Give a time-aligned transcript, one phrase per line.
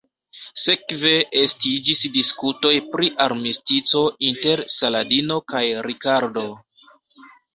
[0.59, 1.09] Sekve
[1.41, 6.45] estiĝis diskutoj pri armistico inter Saladino kaj Rikardo.